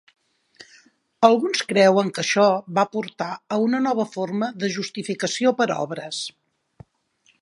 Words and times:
Alguns 1.27 1.59
creuen 1.73 2.09
que 2.15 2.23
això 2.23 2.45
va 2.79 2.85
portar 2.95 3.29
a 3.57 3.61
una 3.67 3.83
nova 3.89 4.07
forma 4.15 4.49
de 4.65 4.71
justificació 4.79 5.55
per 5.61 5.69
obres. 5.77 6.23